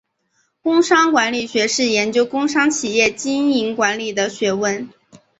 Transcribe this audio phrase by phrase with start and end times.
[0.63, 4.89] 工商管理学是研究工商企业经营管理的学问。